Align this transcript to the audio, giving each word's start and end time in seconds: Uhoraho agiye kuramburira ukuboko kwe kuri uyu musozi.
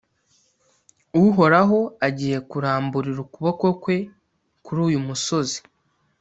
Uhoraho 1.23 1.79
agiye 2.07 2.37
kuramburira 2.49 3.19
ukuboko 3.25 3.65
kwe 3.81 3.97
kuri 4.63 4.79
uyu 4.87 4.99
musozi. 5.07 5.59